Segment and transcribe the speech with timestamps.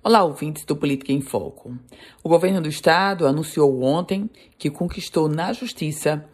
[0.00, 1.76] Olá, ouvintes do Política em Foco.
[2.22, 6.24] O governo do estado anunciou ontem que conquistou na justiça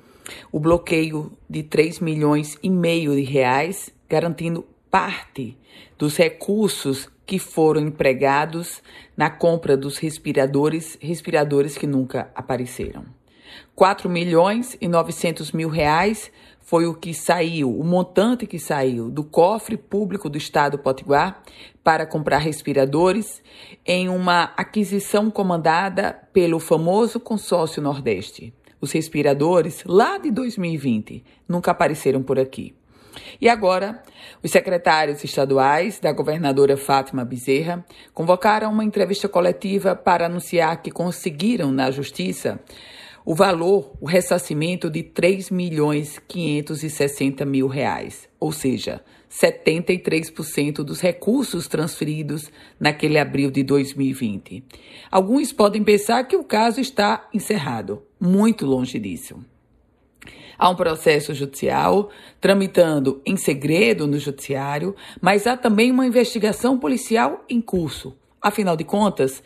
[0.53, 5.57] o bloqueio de 3 milhões e meio de reais, garantindo parte
[5.99, 8.83] dos recursos que foram empregados
[9.17, 13.07] na compra dos respiradores, respiradores que nunca apareceram.
[13.75, 16.31] 4 milhões e 900 mil reais
[16.61, 21.43] foi o que saiu, o montante que saiu do cofre público do Estado Potiguar
[21.83, 23.43] para comprar respiradores
[23.85, 28.55] em uma aquisição comandada pelo famoso consórcio Nordeste.
[28.81, 32.75] Os respiradores, lá de 2020, nunca apareceram por aqui.
[33.41, 34.03] E agora,
[34.43, 41.71] os secretários estaduais da governadora Fátima Bezerra convocaram uma entrevista coletiva para anunciar que conseguiram
[41.71, 42.61] na justiça
[43.25, 51.67] o valor, o ressarcimento de 3 milhões 560 mil reais, ou seja, 73% dos recursos
[51.67, 54.63] transferidos naquele abril de 2020.
[55.11, 59.43] Alguns podem pensar que o caso está encerrado, muito longe disso.
[60.57, 67.45] Há um processo judicial tramitando em segredo no judiciário, mas há também uma investigação policial
[67.49, 68.17] em curso.
[68.41, 69.43] Afinal de contas,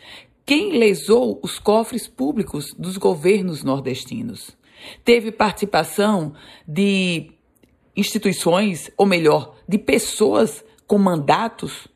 [0.49, 4.57] quem lesou os cofres públicos dos governos nordestinos?
[5.05, 6.33] Teve participação
[6.67, 7.29] de
[7.95, 11.87] instituições, ou melhor, de pessoas com mandatos?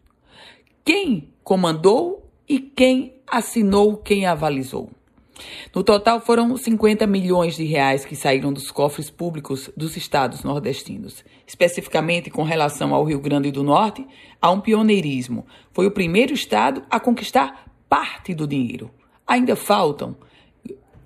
[0.85, 4.91] Quem comandou e quem assinou, quem avalizou?
[5.73, 11.25] No total, foram 50 milhões de reais que saíram dos cofres públicos dos estados nordestinos.
[11.47, 14.05] Especificamente com relação ao Rio Grande do Norte,
[14.39, 15.43] há um pioneirismo.
[15.71, 18.89] Foi o primeiro estado a conquistar parte do dinheiro.
[19.27, 20.17] Ainda faltam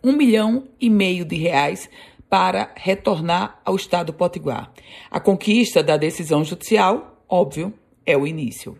[0.01, 1.89] um milhão e meio de reais
[2.29, 4.71] para retornar ao estado potiguar.
[5.11, 7.73] A conquista da decisão judicial, óbvio,
[8.05, 8.77] é o início.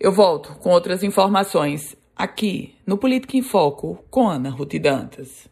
[0.00, 5.48] Eu volto com outras informações aqui no Política em Foco com Ana Ruth Dantas.